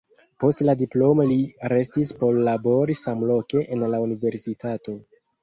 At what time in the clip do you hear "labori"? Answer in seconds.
2.49-2.97